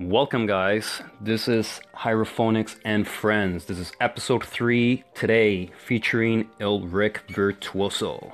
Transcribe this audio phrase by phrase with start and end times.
[0.00, 1.02] Welcome, guys.
[1.20, 3.64] This is Hierophonics and Friends.
[3.64, 8.32] This is episode 3 today featuring Elric Virtuoso.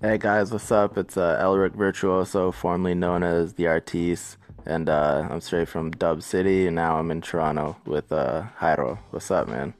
[0.00, 0.98] Hey guys, what's up?
[0.98, 4.36] It's uh, Elric Virtuoso, formerly known as The Artiste,
[4.66, 8.98] and uh, I'm straight from Dub City, and now I'm in Toronto with uh, Jairo.
[9.10, 9.74] What's up, man?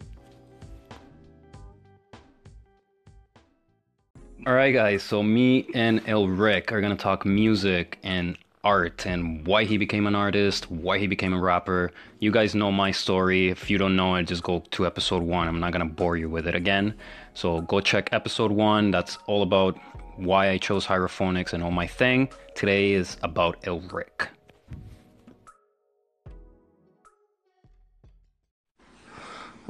[4.47, 9.77] Alright, guys, so me and Elric are gonna talk music and art and why he
[9.77, 11.91] became an artist, why he became a rapper.
[12.21, 13.49] You guys know my story.
[13.49, 15.49] If you don't know it, just go to episode 1.
[15.49, 16.95] I'm not gonna bore you with it again.
[17.35, 18.93] So go check episode 1.
[18.93, 19.81] That's all about
[20.15, 22.29] why I chose hierophonics and all my thing.
[22.55, 24.29] Today is about Elric.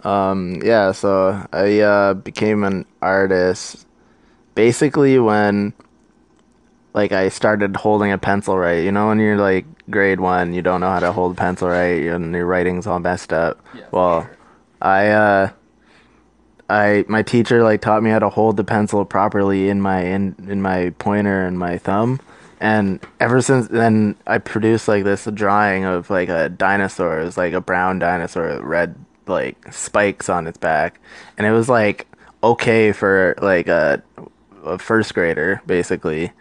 [0.04, 3.85] Um, yeah, so I uh, became an artist
[4.56, 5.72] basically when
[6.96, 8.82] like I started holding a pencil right.
[8.82, 11.68] You know, when you're like grade one, you don't know how to hold a pencil
[11.68, 13.64] right, and your writing's all messed up.
[13.92, 14.28] well,
[14.82, 15.50] I uh,
[16.68, 20.34] I my teacher like taught me how to hold the pencil properly in my in
[20.48, 22.18] in my pointer and my thumb.
[22.58, 27.20] And ever since then, I produced like this drawing of like a dinosaur.
[27.20, 28.94] It was like a brown dinosaur, with red
[29.26, 30.98] like spikes on its back,
[31.36, 32.06] and it was like
[32.42, 34.02] okay for like a,
[34.66, 36.32] a first grader, basically.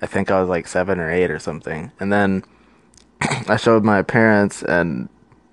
[0.00, 2.44] I think I was like seven or eight or something, and then
[3.48, 5.08] I showed my parents and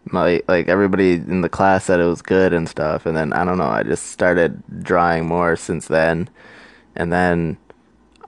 [0.05, 3.05] my like everybody in the class said it was good and stuff.
[3.05, 6.29] And then I don't know I just started drawing more since then.
[6.95, 7.57] And then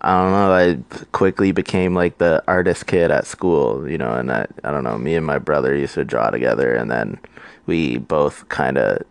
[0.02, 4.32] I don't know I quickly became like the artist kid at school you know and
[4.32, 6.74] I I don't know me and my brother used to draw together.
[6.76, 7.20] And then
[7.66, 9.02] we both kind of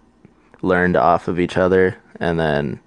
[0.63, 1.97] learned off of each other.
[2.21, 2.81] And then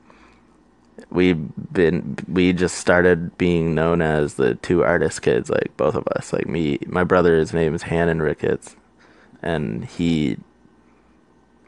[1.10, 6.08] we been we just started being known as the two artist kids like both of
[6.16, 6.34] us.
[6.34, 8.76] Like me my brother's name is Hannon Ricketts
[9.42, 10.38] and he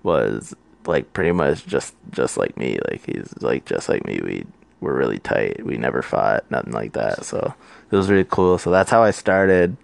[0.03, 2.79] was like pretty much just just like me.
[2.89, 4.19] Like he's like just like me.
[4.23, 4.45] We
[4.79, 5.65] were really tight.
[5.65, 7.25] We never fought nothing like that.
[7.25, 7.53] So
[7.91, 8.57] it was really cool.
[8.57, 9.75] So that's how i started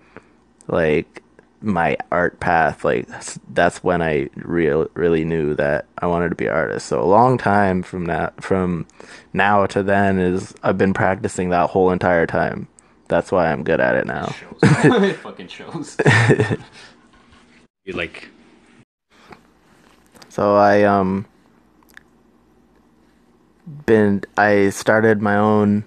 [0.68, 1.23] like
[1.64, 6.36] my art path like s- that's when i real really knew that i wanted to
[6.36, 6.86] be an artist.
[6.88, 8.86] So a long time from that from
[9.32, 12.68] now to then is i've been practicing that whole entire time.
[13.08, 14.34] That's why i'm good at it now.
[14.62, 15.98] It fucking shows.
[17.86, 18.30] You like
[20.30, 21.26] So I um
[23.86, 25.86] been I started my own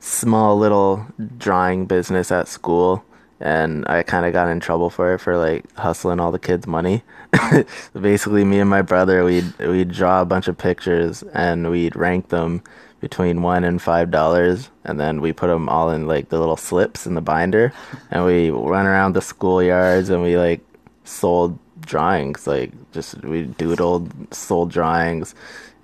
[0.00, 1.06] small little
[1.38, 3.04] drawing business at school
[3.40, 6.66] and I kind of got in trouble for it for like hustling all the kids
[6.66, 7.02] money.
[8.00, 12.28] Basically me and my brother we'd we'd draw a bunch of pictures and we'd rank
[12.28, 12.62] them
[13.00, 16.56] between 1 and 5 dollars and then we put them all in like the little
[16.56, 17.72] slips in the binder
[18.10, 20.60] and we run around the schoolyards and we like
[21.04, 25.34] sold drawings like just we doodled sold drawings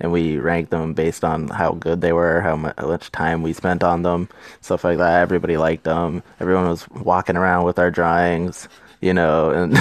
[0.02, 3.84] and we ranked them based on how good they were how much time we spent
[3.84, 4.28] on them
[4.62, 5.22] stuff like that.
[5.22, 6.22] Everybody liked them.
[6.40, 8.68] Everyone was walking around with our drawings
[9.02, 9.76] you know and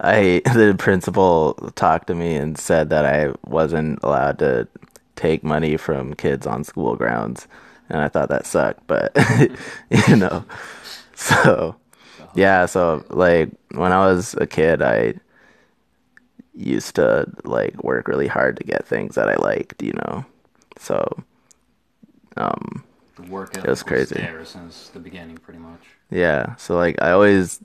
[0.00, 4.68] i the principal talked to me and said that i wasn't allowed to
[5.16, 7.48] take money from kids on school grounds
[7.90, 9.12] and i thought that sucked but
[10.08, 10.44] you know.
[11.14, 11.76] So
[12.34, 15.14] yeah, so like when I was a kid, I
[16.54, 20.24] used to like work really hard to get things that I liked, you know.
[20.78, 21.22] So,
[22.36, 22.84] um,
[23.16, 24.16] the work ethic was crazy.
[24.16, 25.80] there since the beginning, pretty much.
[26.10, 27.60] yeah, so like I always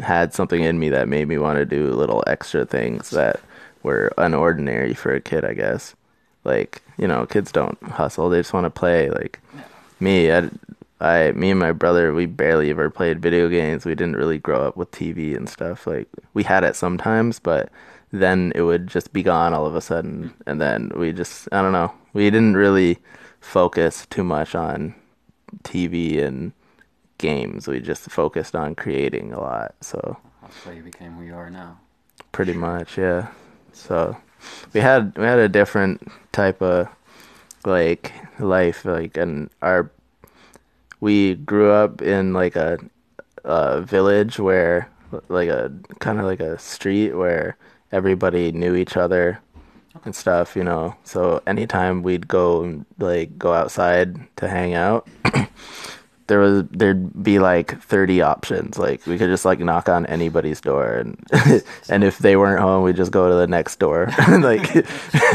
[0.00, 3.40] had something in me that made me want to do little extra things that
[3.82, 5.94] were unordinary for a kid, I guess.
[6.42, 9.10] Like, you know, kids don't hustle, they just want to play.
[9.10, 9.40] Like
[10.00, 10.50] me, I,
[11.00, 13.84] I, me and my brother, we barely ever played video games.
[13.84, 15.86] We didn't really grow up with TV and stuff.
[15.86, 17.70] Like we had it sometimes, but
[18.12, 21.62] then it would just be gone all of a sudden, and then we just, I
[21.62, 22.98] don't know, we didn't really
[23.40, 24.94] focus too much on
[25.64, 26.52] TV and
[27.18, 27.66] games.
[27.68, 29.74] We just focused on creating a lot.
[29.80, 31.78] So That's why you became who you are now.
[32.32, 33.28] pretty much, yeah.
[33.72, 34.16] So
[34.72, 36.88] we had we had a different type of
[37.64, 39.90] like life, like and our
[41.00, 42.78] we grew up in like a
[43.44, 44.88] a village where
[45.28, 47.56] like a kind of like a street where
[47.94, 49.38] everybody knew each other
[50.04, 50.96] and stuff, you know.
[51.04, 55.06] So anytime we'd go like go outside to hang out,
[56.26, 58.78] there was there'd be like 30 options.
[58.78, 61.22] Like we could just like knock on anybody's door and
[61.88, 64.10] and if they weren't home we'd just go to the next door.
[64.28, 64.74] Like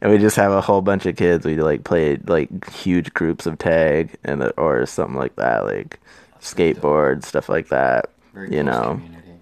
[0.00, 1.46] and we just have a whole bunch of kids.
[1.46, 5.98] We like played like huge groups of tag and or something like that like
[6.40, 9.00] skateboard stuff like that Very you know.
[9.00, 9.40] community.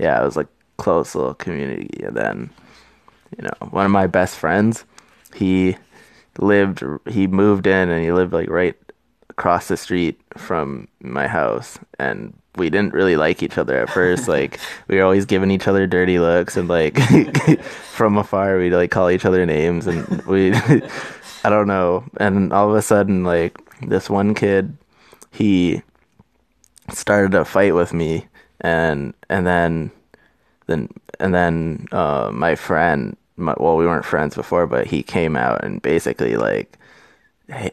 [0.00, 2.02] yeah, it was like close little community.
[2.04, 2.50] And then,
[3.36, 4.84] you know, one of my best friends,
[5.34, 5.76] he
[6.38, 8.76] lived, he moved in and he lived like right
[9.30, 11.78] across the street from my house.
[11.98, 14.28] And we didn't really like each other at first.
[14.32, 14.58] Like,
[14.88, 16.98] we were always giving each other dirty looks and like
[17.60, 20.54] from afar, we'd like call each other names and we,
[21.44, 22.04] I don't know.
[22.18, 24.76] And all of a sudden, like, this one kid,
[25.30, 25.82] he
[26.90, 28.26] started a fight with me
[28.60, 29.90] and and then
[30.72, 30.88] then
[31.20, 35.62] and then uh my friend my, well we weren't friends before but he came out
[35.64, 36.78] and basically like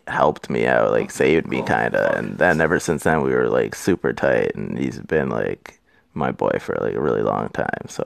[0.07, 3.47] helped me out like saved me kind of and then ever since then we were
[3.49, 5.79] like super tight and he's been like
[6.13, 8.03] my boy for like a really long time so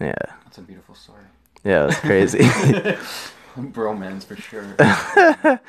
[0.00, 0.14] yeah
[0.44, 1.24] That's a beautiful story.
[1.64, 2.40] yeah it's crazy
[3.56, 4.76] Bromance for sure.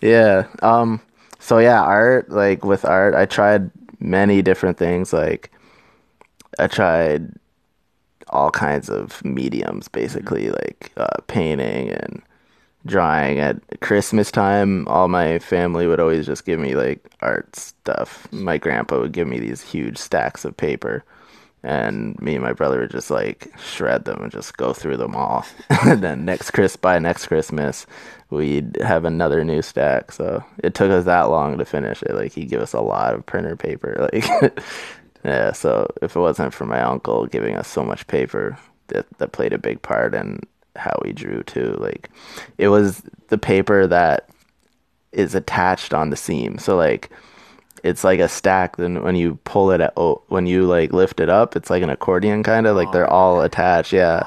[0.00, 0.46] Yeah.
[0.62, 1.00] Um
[1.38, 3.70] so yeah, art like with art I tried
[4.00, 5.50] many different things like
[6.58, 7.32] I tried
[8.32, 12.22] all kinds of mediums basically like uh, painting and
[12.84, 18.26] drawing at Christmas time all my family would always just give me like art stuff.
[18.32, 21.04] My grandpa would give me these huge stacks of paper
[21.64, 25.14] and me and my brother would just like shred them and just go through them
[25.14, 25.44] all.
[25.86, 27.86] and then next Chris by next Christmas,
[28.30, 30.10] we'd have another new stack.
[30.10, 32.14] So it took us that long to finish it.
[32.14, 34.08] Like he'd give us a lot of printer paper.
[34.12, 34.58] Like
[35.24, 35.52] yeah.
[35.52, 38.58] So if it wasn't for my uncle giving us so much paper,
[38.88, 40.40] that that played a big part in
[40.76, 41.76] how we drew too.
[41.78, 42.10] Like
[42.58, 44.28] it was the paper that
[45.12, 46.58] is attached on the seam.
[46.58, 47.10] So like
[47.82, 51.20] it's like a stack then when you pull it at, oh, when you like lift
[51.20, 54.26] it up it's like an accordion kind of like they're oh, all attached yeah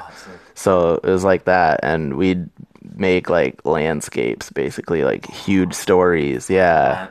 [0.54, 2.48] so it was like that and we'd
[2.94, 7.08] make like landscapes basically like huge stories yeah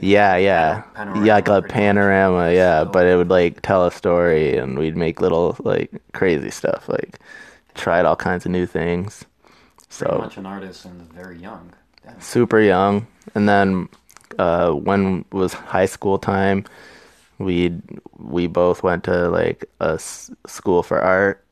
[0.00, 1.70] yeah yeah Panorama yeah like a much.
[1.70, 6.50] panorama yeah but it would like tell a story and we'd make little like crazy
[6.50, 7.18] stuff like
[7.74, 9.24] tried all kinds of new things
[9.88, 11.72] so much an artist and very young.
[12.04, 12.20] Damn.
[12.20, 13.88] super young and then
[14.38, 16.64] uh when was high school time
[17.38, 17.72] we
[18.18, 21.44] we both went to like a s- school for art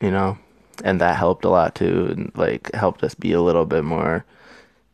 [0.00, 0.38] you know
[0.84, 4.24] and that helped a lot too and like helped us be a little bit more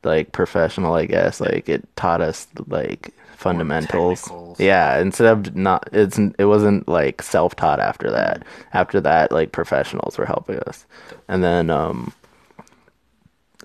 [0.07, 1.41] like professional i guess.
[1.41, 4.31] Like it taught us like fundamentals.
[4.59, 8.45] Yeah instead of not it's it wasn't like self-taught after that.
[8.73, 10.87] After that like professionals were helping us.
[11.29, 12.13] And then um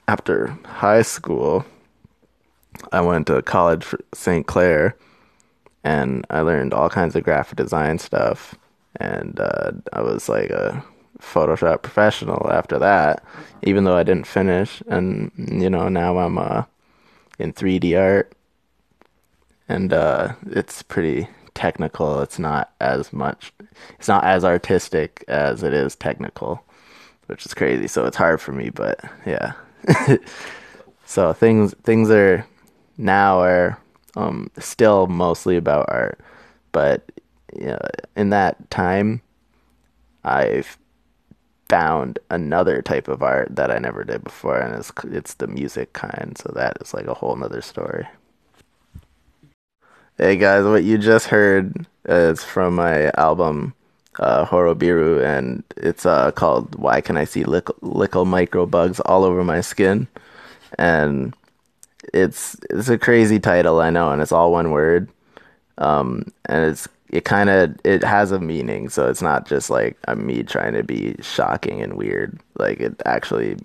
[0.07, 1.65] after high school
[2.91, 4.45] I went to college for St.
[4.47, 4.95] Clair
[5.83, 8.55] and I learned all kinds of graphic design stuff.
[8.97, 10.83] And uh, I was like a
[11.21, 13.23] Photoshop professional after that,
[13.63, 14.81] even though I didn't finish.
[14.87, 16.63] And, you know, now I'm uh,
[17.39, 18.33] in 3D art.
[19.69, 22.21] And uh, it's pretty technical.
[22.21, 23.53] It's not as much,
[23.97, 26.63] it's not as artistic as it is technical,
[27.27, 27.87] which is crazy.
[27.87, 29.53] So it's hard for me, but yeah.
[31.05, 32.45] so things things are
[32.97, 33.79] now are
[34.15, 36.19] um, still mostly about art,
[36.71, 37.09] but
[37.53, 37.79] yeah,
[38.15, 39.21] in that time,
[40.23, 40.77] I've
[41.71, 45.93] found another type of art that I never did before, and it's it's the music
[45.93, 46.37] kind.
[46.37, 48.05] So that is like a whole nother story.
[50.17, 53.73] Hey guys, what you just heard is from my album
[54.19, 59.23] uh, Horobiru, and it's uh, called "Why Can I See Lickle, Lickle Micro Bugs All
[59.23, 60.07] Over My Skin,"
[60.77, 61.33] and
[62.13, 65.07] it's it's a crazy title, I know, and it's all one word.
[65.77, 69.97] Um, and it's it kind of it has a meaning, so it's not just like
[70.07, 72.39] uh, me trying to be shocking and weird.
[72.57, 73.57] Like it actually,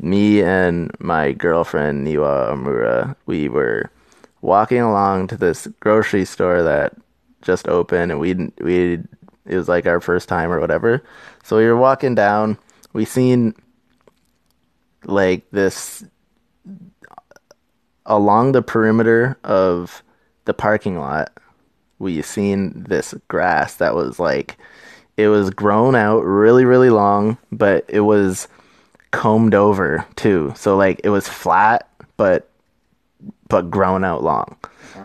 [0.00, 3.88] me and my girlfriend Niwa Amura, we were
[4.40, 6.96] walking along to this grocery store that
[7.40, 8.94] just opened, and we we
[9.46, 11.02] it was like our first time or whatever.
[11.44, 12.58] So we were walking down,
[12.92, 13.54] we seen
[15.04, 16.04] like this
[18.06, 20.02] along the perimeter of
[20.46, 21.30] the parking lot,
[21.98, 24.56] we seen this grass that was like
[25.16, 28.48] it was grown out really really long, but it was
[29.10, 30.52] combed over too.
[30.56, 32.50] So like it was flat but
[33.48, 34.56] but grown out long.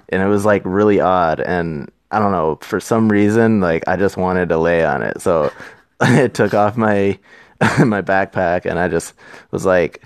[0.10, 3.96] And it was like really odd and I don't know, for some reason like I
[3.96, 5.22] just wanted to lay on it.
[5.22, 5.52] So
[6.00, 7.18] I took off my
[7.80, 9.14] my backpack and I just
[9.52, 10.04] was like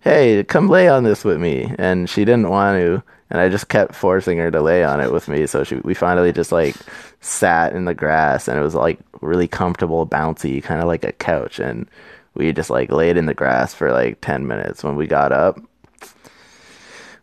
[0.00, 1.74] hey, come lay on this with me.
[1.78, 3.02] And she didn't want to.
[3.30, 5.46] And I just kept forcing her to lay on it with me.
[5.46, 6.76] So she, we finally just like
[7.20, 11.12] sat in the grass, and it was like really comfortable, bouncy, kind of like a
[11.12, 11.88] couch, and
[12.34, 14.82] we just like laid in the grass for like ten minutes.
[14.84, 15.60] When we got up,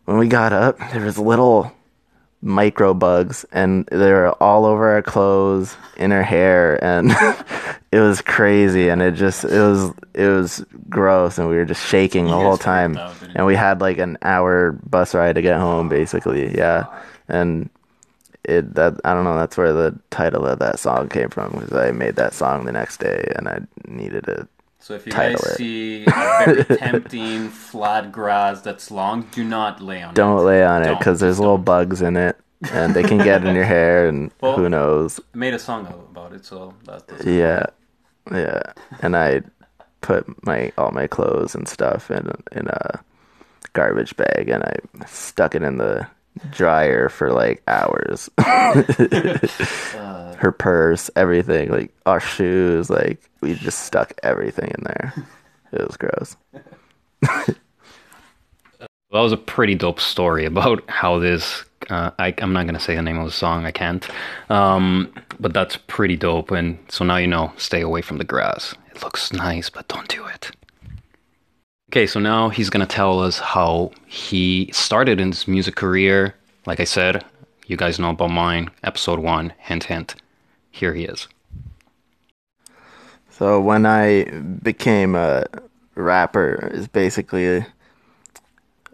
[0.06, 1.72] when we got up, there was little
[2.46, 7.10] micro bugs and they were all over our clothes in her hair and
[7.92, 11.84] it was crazy and it just it was it was gross and we were just
[11.84, 12.98] shaking the whole time.
[12.98, 16.86] out, and we had like an hour bus ride to get home basically yeah.
[17.28, 17.68] And
[18.44, 21.74] it that I don't know that's where the title of that song came from because
[21.74, 24.48] I made that song the next day and I needed it
[24.86, 25.58] So if you guys it.
[25.58, 26.12] see a
[26.46, 30.16] very tempting flat grass that's long, do not lay on it.
[30.16, 31.66] don't lay on it Don't, because there's little don't.
[31.66, 32.38] bugs in it
[32.72, 35.88] and they can get in your hair and Well- who knows I made a song
[35.88, 37.34] about it, so that doesn't.
[37.34, 37.66] Yeah,
[38.32, 38.62] yeah.
[39.02, 39.42] And I
[40.02, 43.00] put my all my clothes and stuff in in a
[43.74, 44.76] garbage bag, and I
[45.08, 46.06] stuck it in the
[46.52, 48.30] dryer for like hours.
[50.38, 55.14] Her purse, everything, like our shoes, like we just stuck everything in there.
[55.72, 56.36] It was gross.
[59.12, 61.64] That was a pretty dope story about how this.
[61.90, 63.66] Uh, I, I'm not gonna say the name of the song.
[63.66, 64.06] I can't.
[64.50, 66.52] Um, but that's pretty dope.
[66.52, 67.54] And so now you know.
[67.56, 68.74] Stay away from the grass.
[68.94, 70.52] It looks nice, but don't do it.
[71.96, 76.36] Okay, so now he's gonna tell us how he started in his music career.
[76.66, 77.24] Like I said,
[77.68, 78.70] you guys know about mine.
[78.84, 79.54] Episode one.
[79.60, 80.16] Hint, hint.
[80.72, 81.30] Here he is.
[83.30, 84.26] So when I
[84.62, 85.46] became a
[85.96, 87.66] rapper, is basically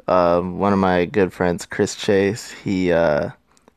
[0.07, 2.51] um, one of my good friends, Chris Chase.
[2.51, 3.31] He uh,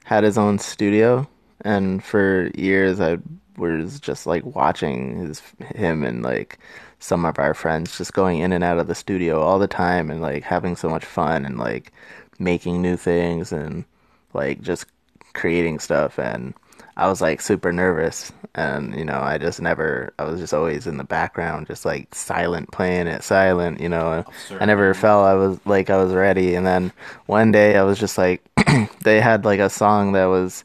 [0.04, 1.26] had his own studio,
[1.62, 3.16] and for years I
[3.56, 5.40] was just like watching his
[5.74, 6.58] him and like
[7.04, 10.10] some of our friends just going in and out of the studio all the time
[10.10, 11.92] and like having so much fun and like
[12.38, 13.84] making new things and
[14.32, 14.86] like just
[15.34, 16.18] creating stuff.
[16.18, 16.54] And
[16.96, 20.86] I was like super nervous and you know I just never I was just always
[20.86, 24.24] in the background just like silent playing it silent you know.
[24.58, 26.54] I never felt I was like I was ready.
[26.54, 26.90] And then
[27.26, 28.42] one day I was just like
[29.02, 30.64] they had like a song that was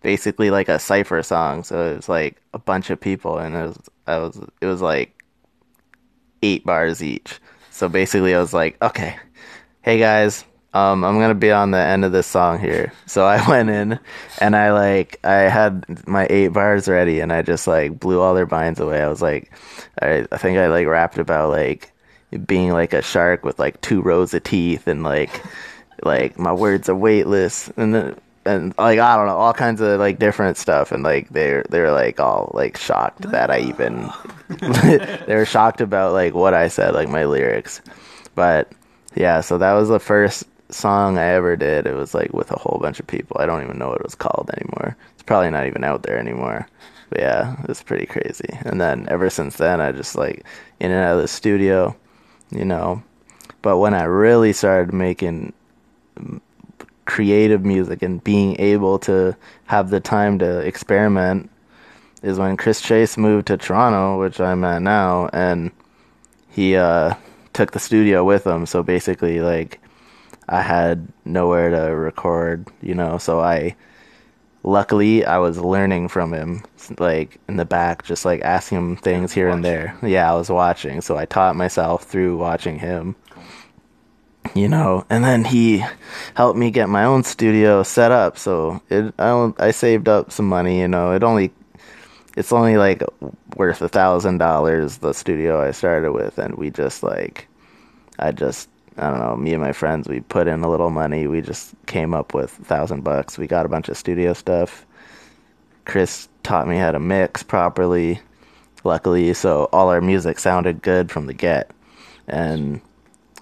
[0.00, 1.62] basically like a cipher song.
[1.62, 4.80] So it was like a bunch of people and it was I was it was
[4.80, 5.17] like
[6.42, 7.38] eight bars each.
[7.70, 9.16] So basically I was like okay
[9.82, 12.92] hey guys um i'm gonna be on the end of this song here.
[13.06, 13.98] So i went in
[14.40, 18.34] and i like i had my eight bars ready and i just like blew all
[18.34, 19.00] their minds away.
[19.00, 19.52] I was like
[20.02, 21.92] i, I think i like rapped about like
[22.46, 25.42] being like a shark with like two rows of teeth and like
[26.02, 27.70] like my words are weightless.
[27.76, 28.16] And then
[28.48, 31.92] and like I don't know all kinds of like different stuff and like they're they're
[31.92, 34.10] like all like shocked that I even
[34.48, 37.82] they're shocked about like what I said like my lyrics.
[38.34, 38.72] But
[39.14, 41.86] yeah so that was the first song I ever did.
[41.86, 43.36] It was like with a whole bunch of people.
[43.38, 44.96] I don't even know what it was called anymore.
[45.14, 46.66] It's probably not even out there anymore.
[47.10, 48.58] But yeah it was pretty crazy.
[48.64, 50.44] And then ever since then I just like
[50.80, 51.94] in and out of the studio
[52.50, 53.02] you know.
[53.60, 55.52] But when I really started making
[57.08, 59.34] creative music and being able to
[59.64, 61.50] have the time to experiment
[62.22, 65.70] is when Chris Chase moved to Toronto, which I'm at now, and
[66.50, 67.14] he uh,
[67.54, 68.66] took the studio with him.
[68.66, 69.80] So basically, like,
[70.50, 73.16] I had nowhere to record, you know.
[73.16, 73.74] So I,
[74.62, 76.62] luckily, I was learning from him,
[76.98, 79.96] like in the back, just like asking him things here and there.
[80.02, 83.16] Yeah, I was watching, so I taught myself through watching him
[84.54, 85.84] you know and then he
[86.34, 88.38] helped me get my own studio set up.
[88.38, 91.12] So it i i saved up some money you know.
[91.12, 91.52] It only
[92.36, 93.02] it's only like
[93.56, 96.38] worth a thousand dollars the studio i started with.
[96.38, 97.48] And we just like
[98.18, 101.26] i just i don't know me and my friends we put in a little money.
[101.26, 103.38] We just came up with a thousand bucks.
[103.38, 104.86] We got a bunch of studio stuff.
[105.84, 108.20] Chris taught me how to mix properly
[108.84, 109.32] luckily.
[109.34, 111.70] So all our music sounded good from the get.
[112.26, 112.80] And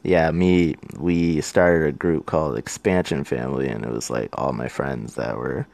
[0.07, 4.69] yeah, me, we started a group called Expansion Family, and it was like all my
[4.69, 5.67] friends that were,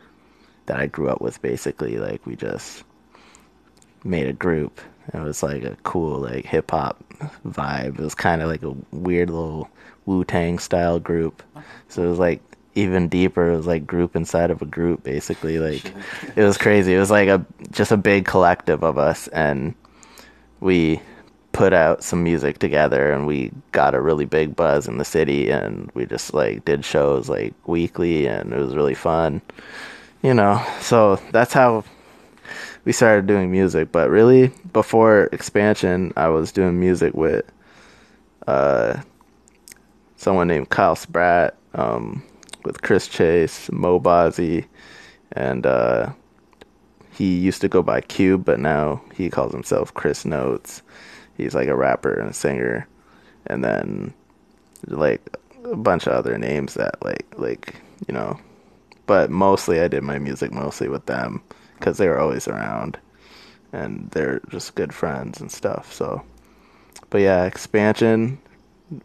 [0.67, 1.99] that I grew up with basically.
[1.99, 2.83] Like, we just
[4.05, 4.81] made a group.
[5.13, 7.05] It was like a cool, like, hip hop
[7.47, 7.99] vibe.
[7.99, 9.69] It was kind of like a weird little
[10.07, 11.43] Wu Tang style group.
[11.89, 12.41] So it was like
[12.75, 13.51] even deeper.
[13.51, 15.59] It was like group inside of a group, basically.
[15.59, 15.93] Like,
[16.37, 16.95] it was crazy.
[16.95, 19.75] It was like a, just a big collective of us, and
[20.61, 21.03] we
[21.53, 25.51] put out some music together and we got a really big buzz in the city
[25.51, 29.41] and we just like did shows like weekly and it was really fun
[30.23, 31.85] you know so that's how
[32.85, 37.45] we started doing music but really before expansion i was doing music with
[38.47, 38.99] uh
[40.17, 42.23] someone named kyle spratt um
[42.65, 44.67] with Chris Chase, Mo Bozzi,
[45.33, 46.13] and uh,
[47.13, 50.83] he used to go by Cube, but now he calls himself Chris Notes.
[51.43, 52.87] He's like a rapper and a singer,
[53.47, 54.15] and then
[54.87, 58.39] like a bunch of other names that like like you know,
[59.07, 61.43] but mostly I did my music mostly with them
[61.79, 62.99] because they were always around,
[63.73, 65.93] and they're just good friends and stuff.
[65.93, 66.23] So,
[67.11, 68.39] but yeah, expansion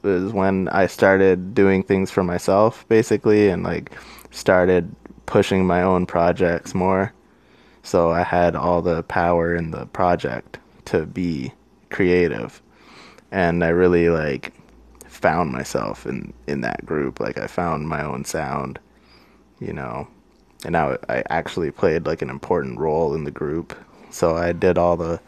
[0.02, 3.92] was when I started doing things for myself basically, and like
[4.32, 4.94] started
[5.26, 7.14] pushing my own projects more.
[7.84, 11.54] So I had all the power in the project to be
[11.90, 12.62] creative.
[13.32, 14.54] And I really like
[15.08, 17.20] found myself in in that group.
[17.20, 18.80] Like I found my own sound,
[19.60, 20.08] you know.
[20.64, 23.78] And now I actually played like an important role in the group.
[24.10, 25.20] So I did all the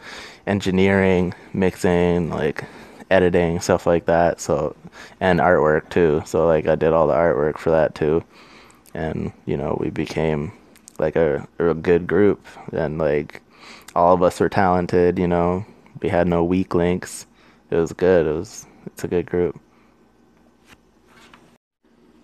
[0.47, 2.63] engineering, mixing, like
[3.11, 4.39] editing, stuff like that.
[4.41, 4.75] So
[5.19, 6.23] and artwork too.
[6.25, 8.23] So like I did all the artwork for that too.
[8.93, 10.53] And you know, we became
[10.99, 13.41] like a, a good group and like
[13.95, 15.65] all of us were talented you know
[16.01, 17.25] we had no weak links.
[17.71, 18.25] It was good.
[18.25, 19.59] It was it's a good group.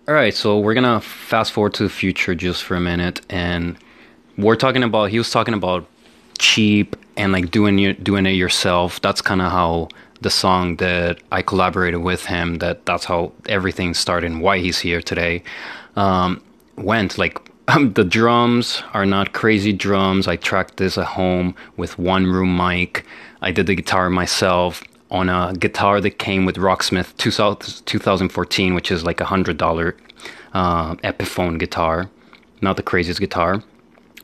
[0.08, 3.76] All right so we're gonna fast forward to the future just for a minute and
[4.38, 5.86] we're talking about he was talking about
[6.38, 9.00] cheap and like doing it doing it yourself.
[9.00, 9.88] That's kind of how
[10.20, 14.78] the song that i collaborated with him that that's how everything started and why he's
[14.78, 15.42] here today
[15.96, 16.42] um,
[16.76, 20.28] went like um, the drums are not crazy drums.
[20.28, 23.04] I tracked this at home with one room mic.
[23.42, 29.04] I did the guitar myself on a guitar that came with Rocksmith 2014, which is
[29.04, 29.96] like a hundred dollar
[30.52, 32.08] uh, Epiphone guitar,
[32.60, 33.62] not the craziest guitar.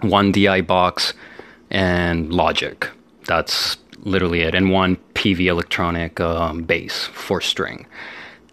[0.01, 1.15] One DI box
[1.71, 2.89] and Logic.
[3.27, 7.87] That's literally it, and one Peavey electronic um, bass, four string.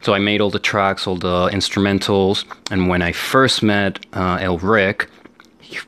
[0.01, 4.37] So I made all the tracks, all the instrumentals, and when I first met uh,
[4.37, 5.07] Elric,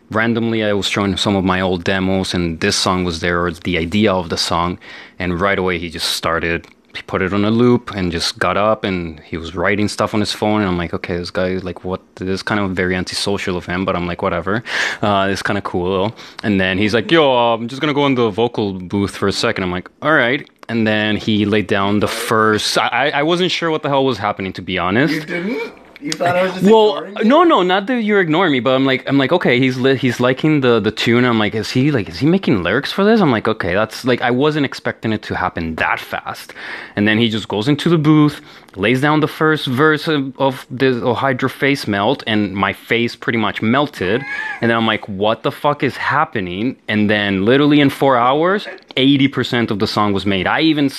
[0.10, 3.52] randomly I was showing some of my old demos, and this song was there, or
[3.52, 4.80] the idea of the song,
[5.18, 6.68] and right away he just started.
[6.96, 10.14] He put it on a loop and just got up and he was writing stuff
[10.14, 12.02] on his phone and I'm like, okay, this guy is like what?
[12.16, 14.64] This is kind of very antisocial of him, but I'm like, whatever.
[15.02, 16.14] Uh, it's kind of cool.
[16.44, 19.32] And then he's like, yo, I'm just gonna go in the vocal booth for a
[19.32, 19.64] second.
[19.64, 22.78] I'm like, all right and then he laid down the first.
[22.78, 25.14] I, I wasn't sure what the hell was happening, to be honest.
[25.14, 25.81] You didn't?
[26.02, 28.86] You thought I was just well, no, no, not that you're ignoring me, but I'm
[28.86, 31.26] like, I'm like, okay, he's li- he's liking the the tune.
[31.26, 33.22] I'm like, is he like, is he making lyrics for this?
[33.22, 36.54] I'm like, okay, that's like, I wasn't expecting it to happen that fast.
[36.96, 38.42] And then he just goes into the booth,
[38.76, 43.38] lays down the first verse of, of the Hydra face melt, and my face pretty
[43.38, 44.22] much melted.
[44.62, 46.78] And then I'm like, what the fuck is happening?
[46.88, 50.48] And then literally in four hours, 80% of the song was made.
[50.48, 50.90] I even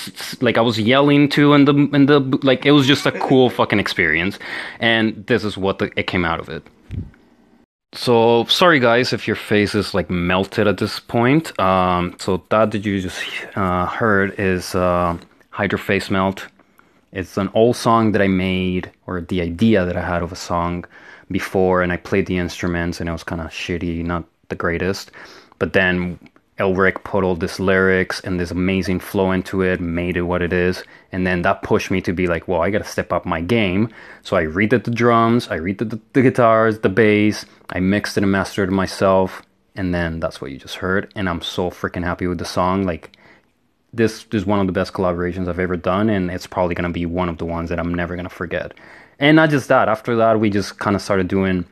[0.40, 3.50] like I was yelling too in the in the like it was just a cool
[3.50, 4.38] fucking experience.
[4.80, 6.62] And and this is what the, it came out of it.
[7.94, 11.58] So sorry guys if your face is like melted at this point.
[11.58, 13.20] Um, so that that you just
[13.56, 15.18] uh, heard is uh,
[15.50, 16.46] Hydra Face Melt.
[17.12, 20.36] It's an old song that I made, or the idea that I had of a
[20.36, 20.84] song
[21.30, 25.10] before, and I played the instruments, and it was kind of shitty, not the greatest.
[25.58, 26.18] But then
[26.58, 30.52] Elric put all this lyrics and this amazing flow into it, made it what it
[30.52, 33.40] is, and then that pushed me to be like, well, I gotta step up my
[33.40, 33.90] game.
[34.22, 38.22] So I redid the drums, I redid the, the guitars, the bass, I mixed it
[38.22, 39.42] and mastered it myself,
[39.74, 41.12] and then that's what you just heard.
[41.16, 42.84] And I'm so freaking happy with the song.
[42.84, 43.16] Like,
[43.92, 47.06] this is one of the best collaborations I've ever done, and it's probably gonna be
[47.06, 48.72] one of the ones that I'm never gonna forget.
[49.18, 51.64] And not just that, after that, we just kind of started doing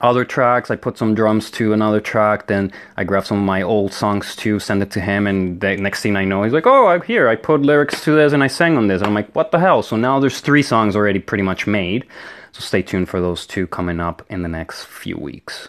[0.00, 0.70] other tracks.
[0.70, 2.46] I put some drums to another track.
[2.46, 5.76] Then I grabbed some of my old songs too, send it to him, and the
[5.76, 7.28] next thing I know, he's like, "Oh, I'm here.
[7.28, 9.58] I put lyrics to this and I sang on this." And I'm like, "What the
[9.58, 12.04] hell?" So now there's three songs already pretty much made.
[12.52, 15.68] So stay tuned for those two coming up in the next few weeks.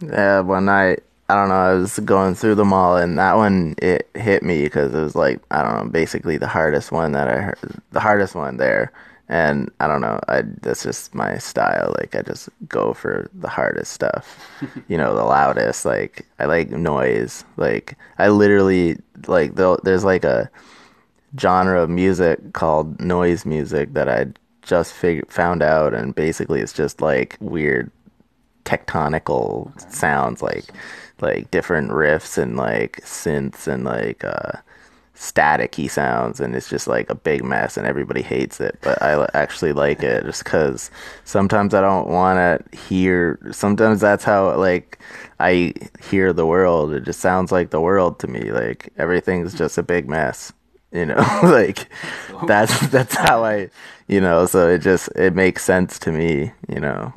[0.00, 1.54] Yeah, one night I don't know.
[1.54, 5.14] I was going through them all, and that one it hit me because it was
[5.14, 8.92] like I don't know, basically the hardest one that I heard, the hardest one there
[9.28, 10.20] and I don't know.
[10.28, 11.94] I that's just my style.
[11.98, 14.38] Like I just go for the hardest stuff,
[14.88, 15.84] you know, the loudest.
[15.84, 17.44] Like I like noise.
[17.56, 20.50] Like I literally like there's like a
[21.38, 24.26] genre of music called noise music that I
[24.62, 27.90] just figured found out, and basically it's just like weird
[28.64, 30.64] tectonical sounds, like
[31.24, 34.52] like different riffs and like synths and like uh
[35.16, 39.26] staticky sounds and it's just like a big mess and everybody hates it but i
[39.32, 40.90] actually like it just because
[41.24, 44.98] sometimes i don't want to hear sometimes that's how like
[45.38, 45.72] i
[46.10, 49.84] hear the world it just sounds like the world to me like everything's just a
[49.84, 50.52] big mess
[50.94, 51.90] you know, like
[52.46, 53.68] that's that's how I,
[54.06, 57.12] you know, so it just it makes sense to me, you know.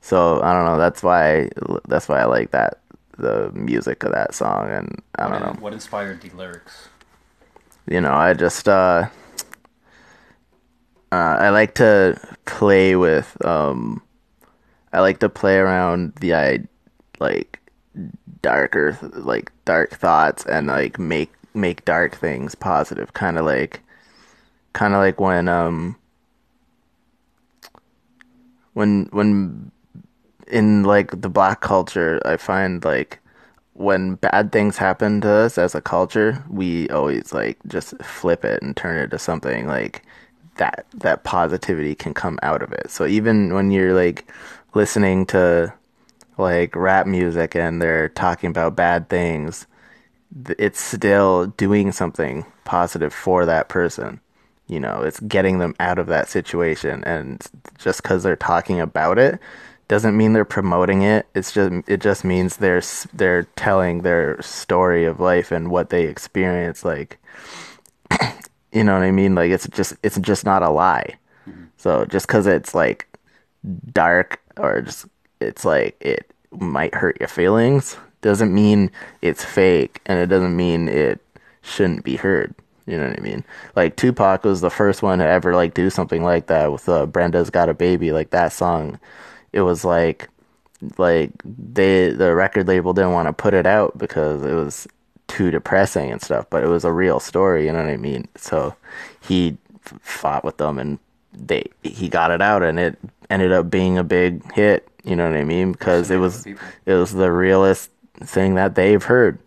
[0.00, 0.78] So I don't know.
[0.78, 1.50] That's why
[1.88, 2.78] that's why I like that
[3.18, 5.60] the music of that song, and I don't what, know.
[5.60, 6.88] What inspired the lyrics?
[7.88, 9.08] You know, I just uh,
[11.10, 14.02] uh I like to play with um,
[14.92, 16.60] I like to play around the I
[17.20, 17.60] like
[18.42, 23.80] darker like dark thoughts and like make make dark things positive kind of like
[24.72, 25.96] kind of like when um
[28.72, 29.70] when when
[30.48, 33.18] in like the black culture i find like
[33.74, 38.62] when bad things happen to us as a culture we always like just flip it
[38.62, 40.04] and turn it to something like
[40.56, 44.30] that that positivity can come out of it so even when you're like
[44.74, 45.72] listening to
[46.38, 49.66] like rap music and they're talking about bad things
[50.58, 54.20] it's still doing something positive for that person.
[54.66, 57.44] You know, it's getting them out of that situation, and
[57.78, 59.38] just because they're talking about it
[59.92, 61.26] doesn't mean they're promoting it.
[61.34, 62.80] It's just it just means they're
[63.12, 66.82] they're telling their story of life and what they experience.
[66.82, 67.18] Like,
[68.72, 69.34] you know what I mean?
[69.34, 71.16] Like it's just it's just not a lie.
[71.76, 73.06] So just because it's like
[73.92, 75.04] dark or just
[75.42, 80.88] it's like it might hurt your feelings doesn't mean it's fake and it doesn't mean
[80.88, 81.20] it
[81.60, 82.54] shouldn't be heard.
[82.86, 83.44] You know what I mean?
[83.76, 87.04] Like Tupac was the first one to ever like do something like that with uh,
[87.04, 88.10] Brenda's Got a Baby.
[88.10, 88.98] Like that song,
[89.52, 90.28] it was like
[90.98, 94.88] like they the record label didn't want to put it out because it was
[95.28, 96.46] too depressing and stuff.
[96.50, 97.66] But it was a real story.
[97.66, 98.28] You know what I mean?
[98.36, 98.74] So
[99.20, 100.98] he fought with them and
[101.32, 102.98] they he got it out and it
[103.30, 104.88] ended up being a big hit.
[105.04, 105.72] You know what I mean?
[105.72, 109.38] Because it was it was the realest thing that they've heard.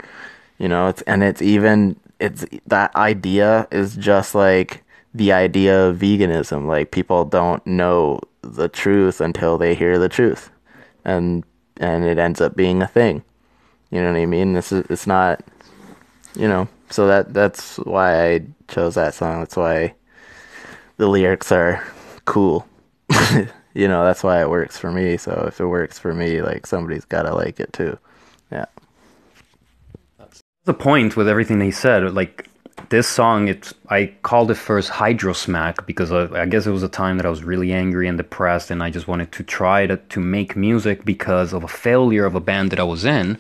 [0.58, 4.84] You know, it's and it's even it's that idea is just like
[5.16, 6.68] the idea of veganism.
[6.68, 10.52] Like people don't know the truth until they hear the truth.
[11.06, 11.44] And
[11.78, 13.24] and it ends up being a thing.
[13.92, 14.54] You know what I mean?
[14.54, 15.42] This is it's not
[16.36, 19.40] you know, so that that's why I chose that song.
[19.40, 19.96] That's why
[20.98, 21.82] the lyrics are
[22.26, 22.68] cool.
[23.74, 25.16] you know, that's why it works for me.
[25.16, 27.98] So if it works for me, like somebody's got to like it too.
[28.52, 28.66] Yeah.
[30.18, 32.50] That's The point with everything he said, like
[32.90, 36.84] this song, it's I called it first Hydro Smack because I, I guess it was
[36.84, 39.88] a time that I was really angry and depressed, and I just wanted to try
[39.88, 43.38] to to make music because of a failure of a band that I was in,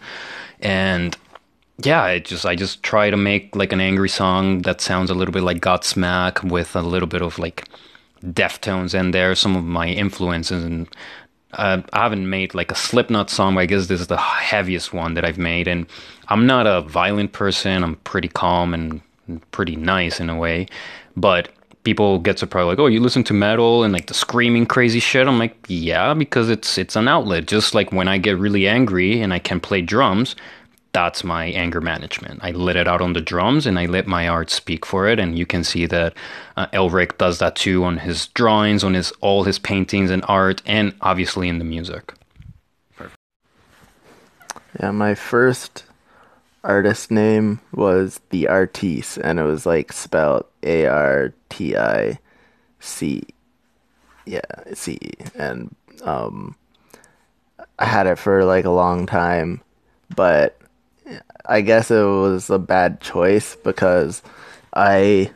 [0.60, 1.18] and
[1.84, 5.16] yeah, I just I just try to make like an angry song that sounds a
[5.16, 7.68] little bit like Godsmack with a little bit of like
[8.24, 10.88] Deftones in there, some of my influences, and
[11.54, 14.94] uh, I haven't made like a Slipknot song, but I guess this is the heaviest
[14.94, 15.68] one that I've made.
[15.68, 15.88] And
[16.28, 17.84] I'm not a violent person.
[17.84, 19.02] I'm pretty calm and
[19.52, 20.68] pretty nice in a way.
[21.16, 21.50] But
[21.84, 25.28] people get surprised, like, "Oh, you listen to metal and like the screaming crazy shit."
[25.28, 27.48] I'm like, "Yeah," because it's it's an outlet.
[27.48, 30.36] Just like when I get really angry and I can play drums,
[30.96, 32.40] that's my anger management.
[32.42, 35.20] I let it out on the drums and I let my art speak for it.
[35.20, 36.14] And you can see that
[36.56, 40.62] uh, Elric does that too on his drawings, on his all his paintings and art,
[40.66, 42.14] and obviously in the music.
[44.80, 45.84] Yeah, my first
[46.65, 52.19] artist name was the Artiste, and it was like spelled A R T I
[52.80, 53.23] C.
[54.25, 54.41] Yeah,
[54.73, 54.99] C.
[55.36, 56.56] And um,
[57.80, 59.62] I had it for like a long time,
[60.15, 60.58] but
[61.45, 64.23] I guess it was a bad choice because
[64.73, 65.32] I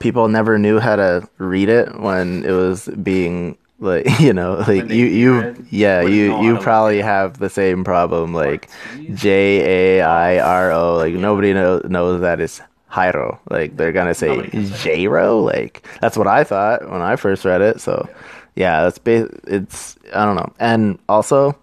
[0.00, 4.88] people never knew how to read it when it was being like you know like
[4.88, 8.70] you you yeah you you probably have the same problem like
[9.14, 13.38] J A I R O like nobody know, knows that it's Jairo.
[13.50, 17.80] Like they're gonna say Jaro like that's what I thought when I first read it
[17.80, 18.08] so
[18.54, 20.52] yeah that's ba- it's I don't know.
[20.58, 21.56] And also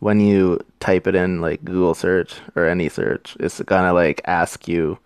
[0.00, 4.68] when you type it in like Google search or any search, it's gonna like ask
[4.68, 4.98] you,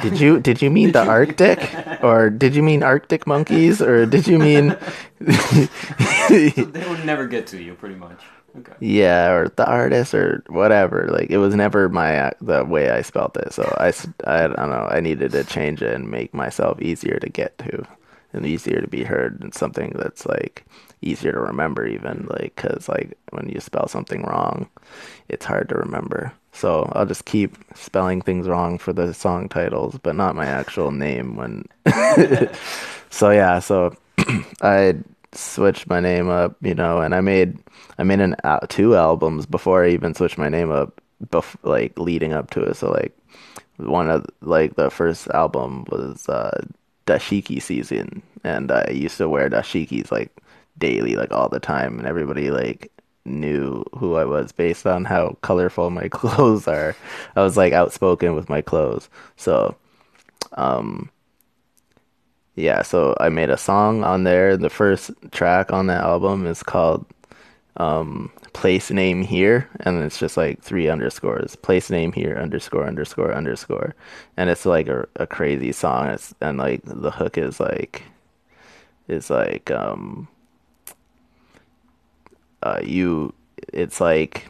[0.00, 1.58] did you did you mean the Arctic
[2.02, 4.76] or did you mean Arctic monkeys or did you mean?
[5.20, 8.20] they would never get to you, pretty much.
[8.58, 8.72] Okay.
[8.80, 11.08] Yeah, or the artist or whatever.
[11.10, 13.92] Like it was never my uh, the way I spelt it, so I
[14.24, 14.88] I don't know.
[14.90, 17.86] I needed to change it and make myself easier to get to
[18.36, 20.64] and easier to be heard and something that's like
[21.02, 24.68] easier to remember even like because like when you spell something wrong
[25.28, 26.32] it's hard to remember.
[26.52, 30.90] So i'll just keep spelling things wrong for the song titles but not my actual
[30.90, 31.66] name when
[33.10, 33.94] so yeah so
[34.62, 34.94] i
[35.32, 37.58] switched my name up you know and i made
[37.98, 41.98] i made an uh, two albums before i even switched my name up bef- like
[41.98, 42.76] leading up to it.
[42.76, 43.16] So like
[43.76, 46.64] one of like the first album was uh
[47.06, 50.30] dashiki season and I used to wear dashikis like
[50.78, 52.90] daily like all the time and everybody like
[53.24, 56.94] knew who I was based on how colorful my clothes are.
[57.34, 59.08] I was like outspoken with my clothes.
[59.36, 59.76] So
[60.56, 61.10] um
[62.56, 64.56] yeah, so I made a song on there.
[64.56, 67.04] The first track on that album is called
[67.76, 71.56] um, Place Name Here, and it's just like three underscores.
[71.56, 73.94] Place Name Here underscore underscore underscore,
[74.38, 76.06] and it's like a, a crazy song.
[76.06, 78.02] It's and like the hook is like
[79.08, 80.26] is like um
[82.62, 83.34] uh you.
[83.74, 84.48] It's like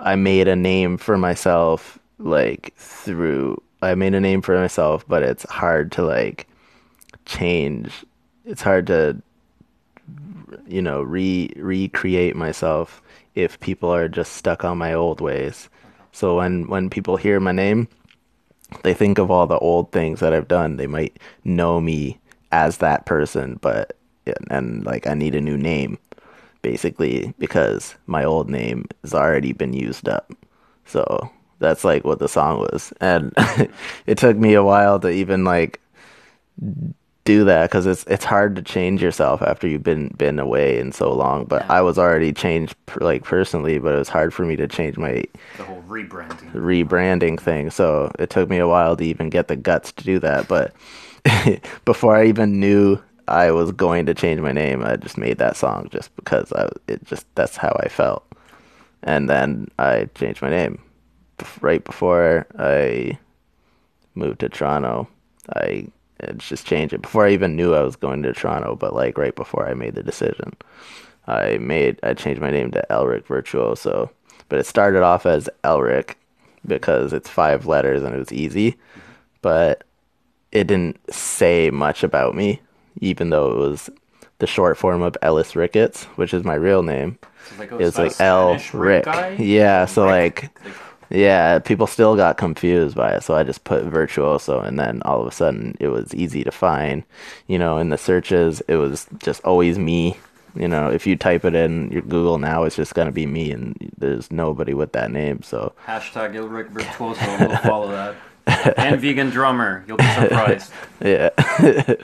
[0.00, 5.22] I made a name for myself like through I made a name for myself, but
[5.22, 6.46] it's hard to like
[7.24, 8.04] change.
[8.44, 9.22] It's hard to
[10.66, 13.02] you know, re recreate myself
[13.34, 15.68] if people are just stuck on my old ways.
[16.12, 17.88] So when when people hear my name,
[18.82, 20.76] they think of all the old things that I've done.
[20.76, 22.18] They might know me
[22.52, 23.96] as that person, but
[24.50, 25.98] and like I need a new name
[26.62, 30.32] basically because my old name has already been used up.
[30.84, 32.92] So that's like what the song was.
[33.00, 33.32] And
[34.06, 35.80] it took me a while to even like
[37.32, 40.92] do that because it's it's hard to change yourself after you've been been away in
[40.92, 41.44] so long.
[41.44, 41.78] But Yeah.
[41.78, 45.24] I was already changed like personally, but it was hard for me to change my
[45.58, 46.52] The whole rebranding.
[46.52, 47.70] rebranding thing.
[47.70, 50.48] So it took me a while to even get the guts to do that.
[50.48, 50.74] But
[51.84, 55.56] before I even knew I was going to change my name, I just made that
[55.56, 58.24] song just because I it just that's how I felt.
[59.02, 60.78] And then I changed my name
[61.62, 63.18] right before I
[64.14, 65.08] moved to Toronto.
[65.56, 65.86] I
[66.22, 69.16] uh, just changed it before I even knew I was going to Toronto, but like
[69.18, 70.52] right before I made the decision.
[71.26, 74.10] I made I changed my name to Elric Virtuoso,
[74.48, 76.14] but it started off as Elric
[76.66, 78.76] because it's five letters and it was easy,
[79.42, 79.84] but
[80.52, 82.60] it didn't say much about me,
[83.00, 83.88] even though it was
[84.38, 87.18] the short form of Ellis Ricketts, which is my real name.
[87.48, 89.04] So like, oh, It's like L Rick.
[89.04, 89.36] guy?
[89.38, 90.74] Yeah, so like Like,
[91.10, 95.20] yeah, people still got confused by it, so I just put virtuoso, and then all
[95.20, 97.02] of a sudden it was easy to find.
[97.48, 100.16] You know, in the searches, it was just always me.
[100.54, 103.50] You know, if you type it in your Google now, it's just gonna be me,
[103.50, 105.42] and there's nobody with that name.
[105.42, 107.46] So hashtag Elric Virtuoso.
[107.46, 108.14] We'll follow that.
[108.78, 109.84] And vegan drummer.
[109.86, 110.72] You'll be surprised.
[111.00, 111.30] yeah.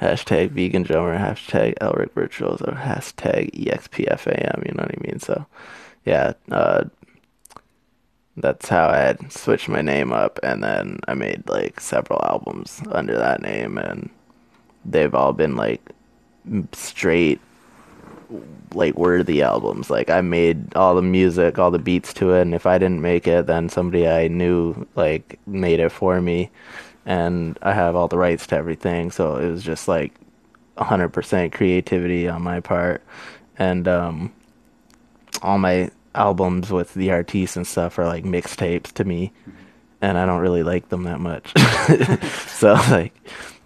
[0.00, 4.66] hashtag vegan drummer, hashtag Elric virtuoso, hashtag EXPFAM.
[4.66, 5.20] You know what I mean?
[5.20, 5.46] So,
[6.04, 6.32] yeah.
[6.50, 6.84] Uh,
[8.40, 12.80] that's how I had switched my name up, and then I made like several albums
[12.90, 14.10] under that name, and
[14.84, 15.92] they've all been like
[16.72, 17.40] straight,
[18.74, 19.90] like worthy albums.
[19.90, 23.02] Like I made all the music, all the beats to it, and if I didn't
[23.02, 26.50] make it, then somebody I knew like made it for me,
[27.06, 29.10] and I have all the rights to everything.
[29.10, 30.14] So it was just like
[30.76, 33.02] 100% creativity on my part,
[33.58, 34.32] and um,
[35.42, 39.32] all my albums with the artists and stuff are like mixtapes to me
[40.00, 41.52] and I don't really like them that much.
[42.48, 43.14] so like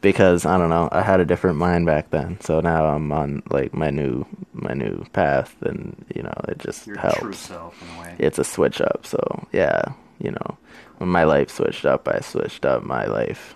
[0.01, 2.39] because I don't know, I had a different mind back then.
[2.41, 6.87] So now I'm on like my new my new path and you know, it just
[6.87, 7.19] Your helps.
[7.21, 8.17] true self, in a way.
[8.19, 9.07] It's a switch up.
[9.07, 9.83] So yeah,
[10.19, 10.59] you know,
[10.99, 13.55] when my life switched up, I switched up my life.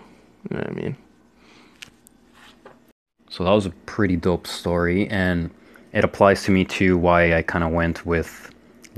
[0.49, 0.95] You know what I mean?
[3.29, 5.51] So that was a pretty dope story, and
[5.93, 6.97] it applies to me too.
[6.97, 8.49] Why I kind of went with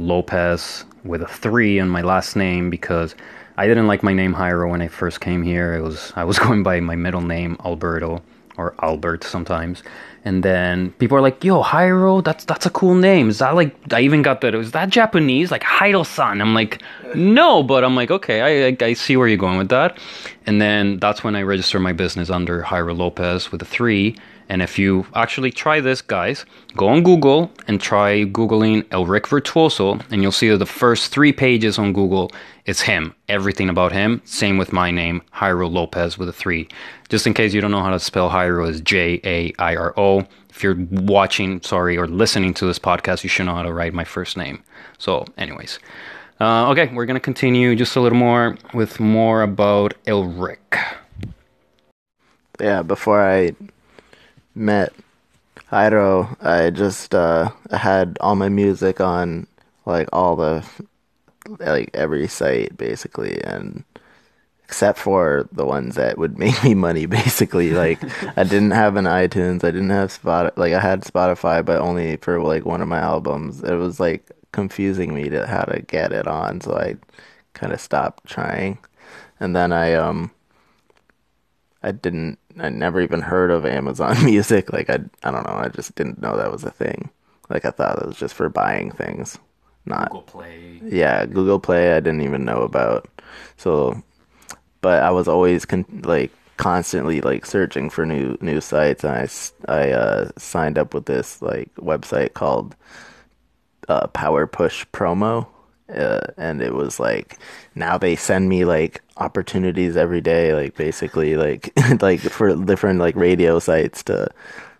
[0.02, 3.16] Lopez with a three in my last name because
[3.58, 5.74] I didn't like my name Jairo when I first came here.
[5.74, 8.22] It was I was going by my middle name Alberto
[8.58, 9.82] or Albert sometimes,
[10.26, 13.76] and then people are like, "Yo, Jairo, that's that's a cool name." Is that like?
[13.94, 14.54] I even got that.
[14.54, 15.52] Was that Japanese?
[15.52, 16.42] Like Jairo-san.
[16.42, 16.82] I'm like,
[17.16, 19.98] no, but I'm like, okay, I, I I see where you're going with that,
[20.46, 24.16] and then that's when I registered my business under Jairo Lopez with a three.
[24.52, 29.98] And if you actually try this, guys, go on Google and try Googling Elric Virtuoso,
[30.12, 32.34] and you'll see that the first three pages on Google,
[32.66, 33.16] it's him.
[33.30, 34.22] Everything about him.
[34.26, 36.68] Same with my name, Jairo Lopez with a three.
[37.08, 39.94] Just in case you don't know how to spell Jairo, is J A I R
[39.98, 40.28] O.
[40.50, 43.94] If you're watching, sorry, or listening to this podcast, you should know how to write
[43.94, 44.62] my first name.
[44.98, 45.80] So, anyways.
[46.42, 50.78] Uh, okay, we're to continue just a little more with more about Elric.
[52.60, 53.56] yeah, before I
[54.56, 54.94] met
[55.72, 59.48] Jairo, I just uh, had all my music on
[59.86, 60.66] like all the
[61.60, 63.84] like every site basically, and
[64.66, 67.72] except for the ones that would make me money basically.
[67.72, 68.00] Like
[68.38, 72.18] I didn't have an iTunes, I didn't have Spot, like I had Spotify, but only
[72.18, 73.64] for like one of my albums.
[73.64, 76.98] It was like confusing me to how to get it on, so I
[77.54, 78.78] kind of stopped trying.
[79.40, 80.32] And then I um
[81.84, 84.72] I didn't I never even heard of Amazon Music.
[84.74, 87.10] Like I I don't know, I just didn't know that was a thing.
[87.50, 89.38] Like I thought it was just for buying things.
[89.86, 90.82] Not Google Play.
[90.86, 93.08] yeah, Google Play I didn't even know about.
[93.58, 94.02] So
[94.82, 99.30] but I was always con- like constantly like searching for new new sites and
[99.68, 102.76] I uh signed up with this like website called
[103.90, 105.48] uh, Power Push Promo,
[105.92, 107.38] uh, and it was like
[107.76, 113.16] now they send me like opportunities every day, like basically like like for different like
[113.16, 114.30] radio sites to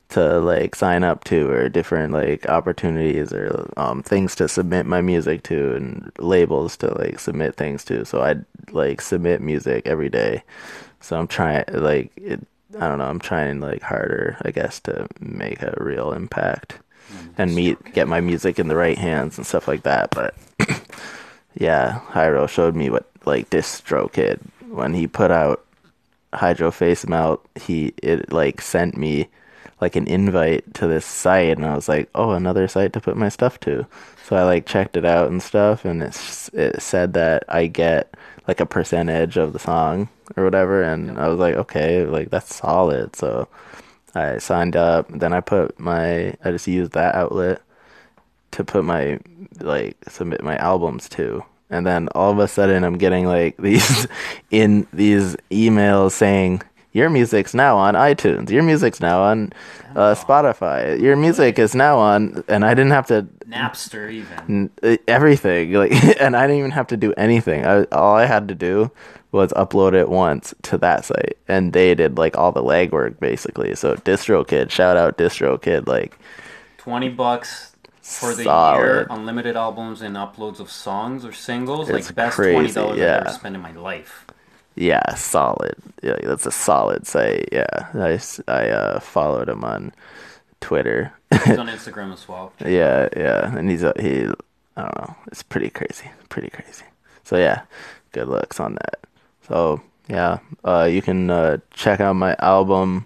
[0.10, 5.00] to like sign up to or different like opportunities or um things to submit my
[5.02, 10.10] music to and labels to like submit things to so I'd like submit music every
[10.10, 10.44] day
[11.00, 12.46] so I'm trying like it
[12.78, 16.80] I don't know I'm trying like harder I guess to make a real impact
[17.38, 20.12] and meet get my music in the right hands and stuff like that.
[20.12, 20.36] But
[21.56, 24.40] yeah, Hyro showed me what like DistroKid
[24.72, 25.66] when he put out
[26.34, 29.28] Hydro Face Melt, he it like sent me
[29.82, 33.18] like an invite to this site and I was like, "Oh, another site to put
[33.18, 33.86] my stuff to."
[34.26, 38.16] So I like checked it out and stuff and it's it said that I get
[38.48, 42.56] like a percentage of the song or whatever and I was like, "Okay, like that's
[42.56, 43.48] solid." So
[44.16, 45.08] I signed up.
[45.10, 47.62] Then I put my I just used that outlet
[48.52, 49.20] to put my
[49.60, 51.44] like submit my albums to.
[51.70, 54.08] And then all of a sudden I'm getting like these
[54.50, 56.62] in these emails saying
[56.94, 58.50] your music's now on iTunes.
[58.50, 59.54] Your music's now on
[59.96, 61.00] uh, Spotify.
[61.00, 64.70] Your music is now on and I didn't have to Napster even.
[64.84, 67.66] n- everything like and I didn't even have to do anything.
[67.66, 68.92] I, all I had to do
[69.32, 73.74] was upload it once to that site and they did like all the legwork basically.
[73.76, 76.18] So DistroKid, shout out DistroKid like
[76.78, 77.71] Twenty bucks
[78.02, 78.78] for the Solid.
[78.80, 81.90] year, unlimited albums and uploads of songs or singles.
[81.90, 83.16] It's like best crazy, twenty dollars yeah.
[83.16, 84.26] I've ever spent in my life.
[84.76, 85.76] yeah, solid.
[86.04, 87.50] Yeah, that's a solid site.
[87.52, 87.90] Yeah.
[88.48, 89.94] I uh followed him on
[90.62, 91.14] Twitter.
[91.46, 92.54] He's on Instagram as well.
[92.60, 94.28] yeah, yeah, and he's a, he
[94.78, 95.16] I don't know.
[95.28, 96.10] It's pretty crazy.
[96.30, 96.86] Pretty crazy.
[97.24, 97.64] So yeah,
[98.14, 99.00] good looks on that.
[99.48, 103.06] So, yeah, uh you can uh check out my album.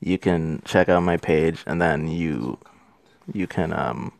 [0.00, 2.58] you can check out my page and then you
[3.32, 4.12] you can um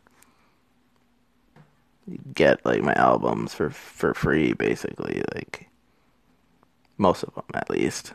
[2.33, 5.67] get like my albums for for free basically like
[6.97, 8.13] most of them at least.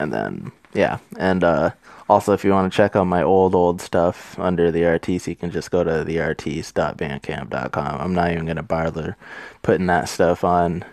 [0.00, 0.98] And then yeah.
[1.16, 1.70] And uh
[2.08, 5.36] also if you want to check out my old old stuff under the artiste you
[5.36, 9.16] can just go to the theartiste.bandcamp.com i'm not even gonna bother
[9.62, 10.84] putting that stuff on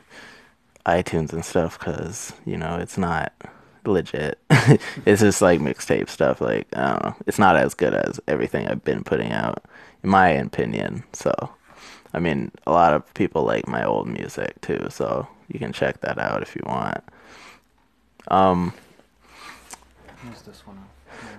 [0.85, 3.33] itunes and stuff because you know it's not
[3.85, 4.39] legit.
[5.05, 7.15] It's just like mixtape stuff like i don't know.
[7.27, 9.63] It's not as good as everything i've been putting out
[10.03, 11.31] in my opinion so
[12.15, 15.99] I mean, a lot of people like my old music too, so you can check
[16.01, 17.03] that out if you want.
[18.29, 18.73] Um,
[20.23, 20.79] Who's this one?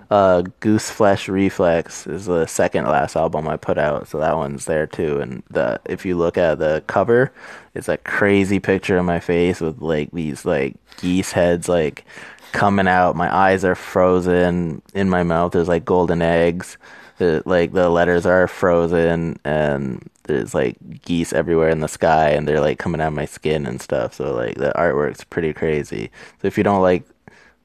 [0.09, 4.65] uh, Goose Flesh Reflex is the second last album I put out, so that one's
[4.65, 5.19] there too.
[5.19, 7.33] And the if you look at the cover,
[7.73, 12.05] it's a crazy picture of my face with like these like geese heads like
[12.51, 13.15] coming out.
[13.15, 14.81] My eyes are frozen.
[14.93, 16.77] In my mouth, there's like golden eggs.
[17.17, 22.47] The, like the letters are frozen, and there's like geese everywhere in the sky, and
[22.47, 24.13] they're like coming out of my skin and stuff.
[24.15, 26.11] So like the artwork's pretty crazy.
[26.41, 27.07] So if you don't like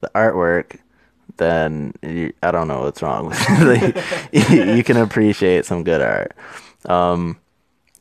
[0.01, 0.79] the artwork,
[1.37, 3.95] then you, I don't know what's wrong with it.
[4.33, 6.33] like, you can appreciate some good art.
[6.85, 7.39] Um,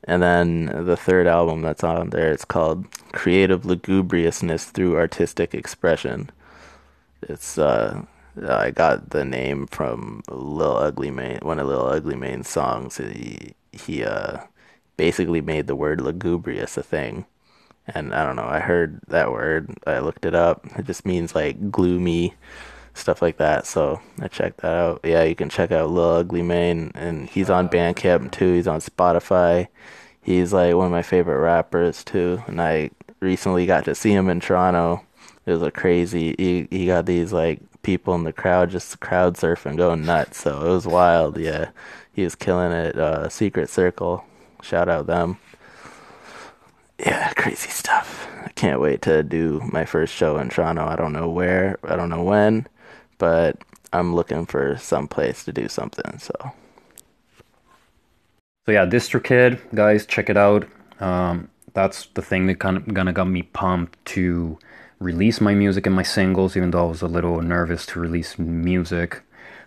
[0.04, 6.30] and then the third album that's on there, it's called Creative Lugubriousness Through Artistic Expression.
[7.22, 8.02] It's uh,
[8.48, 12.96] I got the name from Lil Ugly Mane, one of Lil Ugly Mane's songs.
[12.96, 14.38] He he uh
[15.02, 17.26] basically made the word lugubrious a thing.
[17.88, 20.64] And I don't know, I heard that word, I looked it up.
[20.78, 22.34] It just means like gloomy,
[22.94, 23.66] stuff like that.
[23.66, 25.00] So I checked that out.
[25.02, 28.52] Yeah, you can check out Lil Ugly Mane, and he's on Bandcamp too.
[28.52, 29.66] He's on Spotify.
[30.22, 34.28] He's like one of my favorite rappers too, and I recently got to see him
[34.28, 35.04] in Toronto.
[35.46, 36.36] It was a crazy.
[36.38, 40.38] He he got these like people in the crowd just crowd surfing, going nuts.
[40.42, 41.38] So it was wild.
[41.38, 41.70] Yeah,
[42.12, 42.96] he was killing it.
[42.96, 44.24] Uh, Secret Circle,
[44.62, 45.38] shout out them.
[46.98, 48.28] Yeah, crazy stuff.
[48.44, 50.86] I can't wait to do my first show in Toronto.
[50.86, 52.66] I don't know where, I don't know when,
[53.18, 53.58] but
[53.92, 56.18] I'm looking for some place to do something.
[56.18, 56.34] So,
[58.66, 60.68] So yeah, DistroKid, guys, check it out.
[61.00, 64.58] Um, that's the thing that kind of gonna got me pumped to
[65.00, 68.38] release my music and my singles, even though I was a little nervous to release
[68.38, 69.22] music.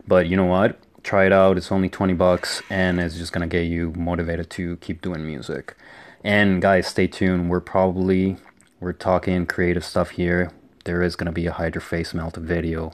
[0.07, 0.79] But you know what?
[1.05, 1.55] Try it out.
[1.55, 5.75] It's only 20 bucks and it's just gonna get you motivated to keep doing music.
[6.23, 7.47] And guys, stay tuned.
[7.47, 8.37] We're probably
[8.79, 10.51] we're talking creative stuff here.
[10.85, 12.93] There is gonna be a Hydra face melt video.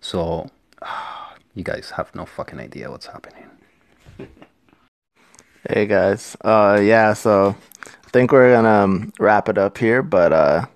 [0.00, 0.50] So
[1.54, 3.48] you guys have no fucking idea what's happening.
[5.70, 6.36] hey guys.
[6.40, 7.54] Uh, yeah, so
[7.86, 10.66] I think we're gonna um, wrap it up here, but uh,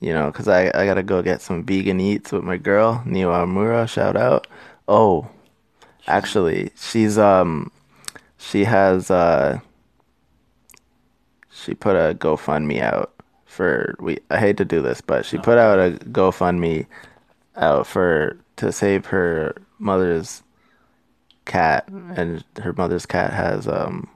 [0.00, 3.44] you know, cause I I gotta go get some vegan eats with my girl Niwa
[3.44, 3.86] Amura.
[3.86, 4.46] Shout out.
[4.88, 5.28] Oh,
[6.06, 7.70] actually, she's um,
[8.38, 9.60] she has uh,
[11.50, 13.12] she put a GoFundMe out
[13.44, 14.18] for we.
[14.30, 16.86] I hate to do this, but she put out a GoFundMe
[17.56, 20.42] out for to save her mother's
[21.44, 24.08] cat, and her mother's cat has um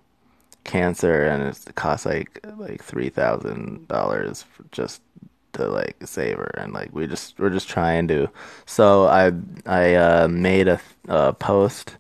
[0.65, 5.03] cancer, and it costs like like three thousand dollars just
[5.55, 8.29] to like save her, and like we just we're just trying to.
[8.67, 9.33] So I
[9.67, 11.97] I uh, made a, a post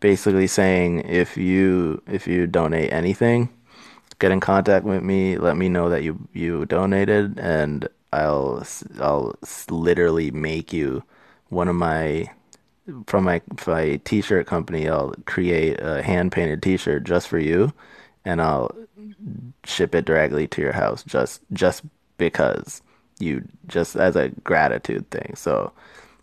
[0.00, 3.48] basically saying if you if you donate anything,
[4.18, 5.38] get in contact with me.
[5.38, 8.64] Let me know that you you donated, and I'll
[9.00, 9.36] I'll
[9.70, 11.02] literally make you
[11.48, 12.30] one of my
[13.06, 14.88] from my my t-shirt company.
[14.88, 17.72] I'll create a hand painted t-shirt just for you,
[18.24, 18.70] and I'll
[19.64, 21.82] ship it directly to your house just just
[22.18, 22.82] because
[23.18, 25.34] you just as a gratitude thing.
[25.36, 25.72] So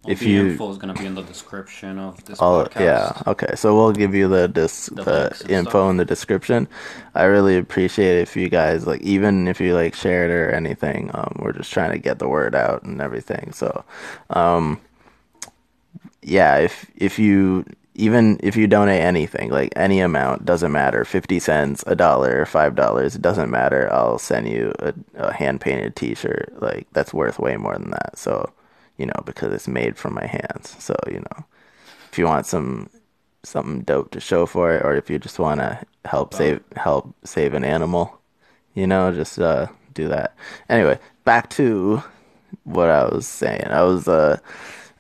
[0.08, 2.80] if the you info is gonna be in the description of this all podcast.
[2.82, 5.92] yeah okay so we'll give you the dis The the info stuff.
[5.92, 6.68] in the description
[7.16, 11.10] i really appreciate if you guys like even if you like share it or anything
[11.14, 13.86] um we're just trying to get the word out and everything so
[14.32, 14.80] um
[16.22, 17.66] yeah if if you
[17.96, 22.76] even if you donate anything like any amount doesn't matter 50 cents a dollar five
[22.76, 27.40] dollars it doesn't matter i'll send you a, a hand painted t-shirt like that's worth
[27.40, 28.18] way more than that.
[28.18, 28.52] So
[28.98, 30.76] you know because it's made from my hands.
[30.80, 31.46] So you know
[32.12, 32.90] if you want some
[33.44, 37.14] something dope to show for it or if you just want to help save help
[37.26, 38.20] save an animal
[38.74, 40.36] you know just uh do that.
[40.70, 42.04] Anyway back to
[42.64, 43.66] what i was saying.
[43.68, 44.38] I was uh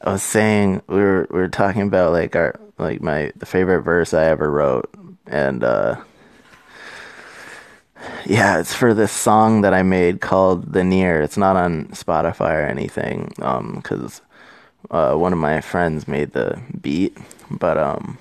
[0.03, 3.81] i was saying we were we were talking about like our like my the favorite
[3.81, 4.89] verse i ever wrote
[5.27, 5.95] and uh
[8.25, 12.55] yeah, it's for this song that I made called "The Near." It's not on Spotify
[12.55, 14.21] or anything, um, because
[14.91, 17.17] uh, one of my friends made the beat,
[17.49, 18.17] but um,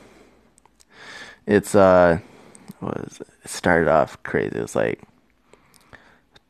[1.47, 2.19] it's uh,
[2.81, 3.29] was it?
[3.45, 4.59] it started off crazy.
[4.59, 5.03] It was like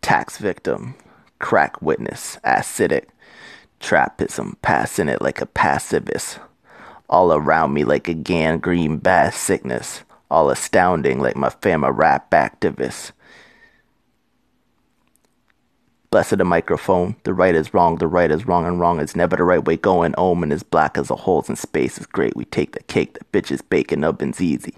[0.00, 0.94] tax victim,
[1.38, 3.06] crack witness, acidic,
[3.82, 6.38] trapism, passing it like a pacifist,
[7.08, 13.12] all around me like a gangrene bass sickness, all astounding like my fama rap activist.
[16.10, 17.16] Blessed the microphone.
[17.24, 19.76] The right is wrong, the right is wrong, and wrong is never the right way
[19.76, 20.14] going.
[20.18, 22.36] Omen is black as the holes in space is great.
[22.36, 24.74] We take the cake, the bitches baking ovens easy.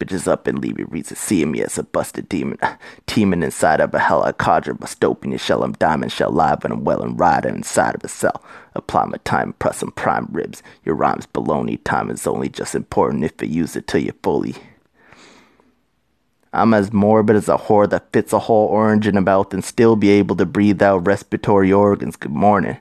[0.00, 2.56] Bitches up and leave your reason See me as a busted demon.
[2.62, 2.76] Uh,
[3.06, 5.62] teeming inside of a hell, I conjure bust open your shell.
[5.62, 8.42] I'm diamond shell live and I'm well and riding inside of a cell.
[8.74, 10.62] Apply my time, press some prime ribs.
[10.86, 11.78] Your rhymes baloney.
[11.84, 14.54] Time is only just important if you use it till you fully.
[16.54, 19.62] I'm as morbid as a whore that fits a whole orange in a mouth and
[19.62, 22.16] still be able to breathe out respiratory organs.
[22.16, 22.78] Good morning.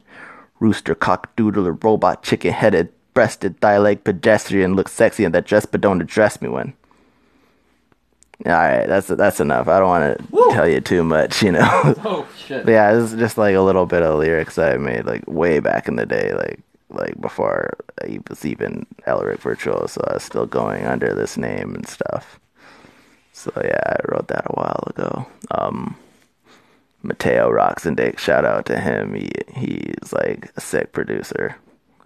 [0.62, 5.66] Rooster, cock doodler, robot, chicken headed, breasted, thigh leg, pedestrian, look sexy in that dress
[5.66, 6.74] but don't address me when.
[8.46, 9.68] Alright, that's that's enough.
[9.68, 11.60] I don't want to tell you too much, you know.
[12.06, 12.68] Oh shit.
[12.68, 15.88] Yeah, this is just like a little bit of lyrics I made like way back
[15.90, 16.60] in the day, like
[16.90, 21.76] like before I was even Elric Virtuoso, So I was still going under this name
[21.76, 22.40] and stuff.
[23.34, 25.28] So yeah, I wrote that a while ago.
[25.52, 25.96] Um,
[27.04, 29.14] Mateo Roxendick, shout out to him.
[29.16, 31.56] He he's like a sick producer,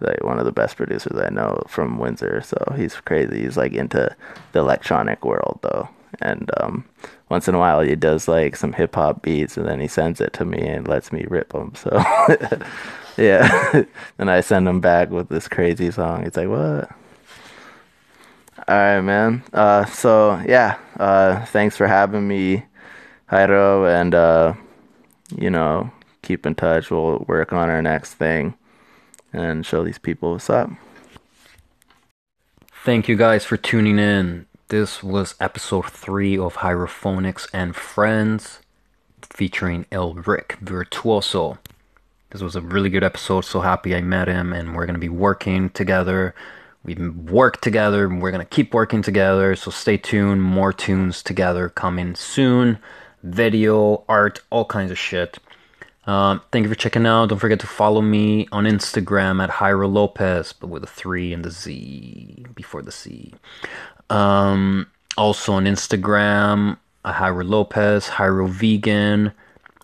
[0.00, 2.42] like one of the best producers I know from Windsor.
[2.42, 3.42] So he's crazy.
[3.42, 4.14] He's like into
[4.52, 5.88] the electronic world though,
[6.20, 6.84] and um,
[7.28, 10.20] once in a while he does like some hip hop beats, and then he sends
[10.20, 11.72] it to me and lets me rip them.
[11.74, 11.90] So
[13.16, 13.84] yeah,
[14.18, 16.24] and I send him back with this crazy song.
[16.24, 16.90] He's like, what?
[18.66, 19.42] All right, man.
[19.52, 22.64] Uh, so yeah, uh, thanks for having me,
[23.30, 24.54] Jairo, and uh,
[25.36, 25.90] you know,
[26.22, 26.90] keep in touch.
[26.90, 28.54] We'll work on our next thing
[29.32, 30.70] and show these people what's up.
[32.84, 34.46] Thank you guys for tuning in.
[34.68, 38.60] This was episode three of Hierophonics and Friends.
[39.20, 41.58] featuring Elric Virtuoso.
[42.30, 43.44] This was a really good episode.
[43.44, 46.34] So happy I met him, and we're gonna be working together.
[46.82, 49.54] We've worked together, and we're gonna keep working together.
[49.56, 50.42] So stay tuned.
[50.42, 52.78] More tunes together coming soon.
[53.22, 55.38] Video, art, all kinds of shit.
[56.06, 57.30] Um, thank you for checking out.
[57.30, 61.44] Don't forget to follow me on Instagram at Jairo Lopez, but with a three and
[61.44, 63.32] the Z before the C.
[64.10, 64.86] Um,
[65.16, 69.32] also on Instagram, Jairo Lopez, Jairo Vegan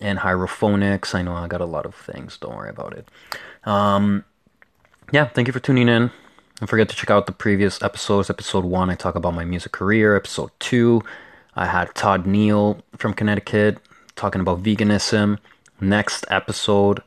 [0.01, 1.13] and Hierophonics.
[1.15, 2.37] I know I got a lot of things.
[2.37, 3.07] Don't worry about it.
[3.63, 4.25] Um,
[5.11, 6.11] yeah, thank you for tuning in.
[6.55, 8.29] Don't forget to check out the previous episodes.
[8.29, 10.15] Episode one, I talk about my music career.
[10.15, 11.01] Episode two,
[11.55, 13.79] I had Todd Neal from Connecticut
[14.15, 15.37] talking about veganism.
[15.79, 17.01] Next episode,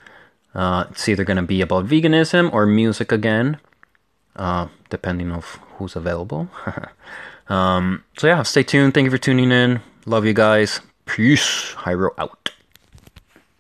[0.55, 3.59] uh, it's either going to be about veganism or music again,
[4.35, 6.49] uh, depending of who's available.
[7.49, 8.95] um, so yeah, stay tuned.
[8.95, 9.81] Thank you for tuning in.
[10.07, 10.81] Love you guys.
[11.07, 11.72] Peace.
[11.77, 12.53] Hyro out.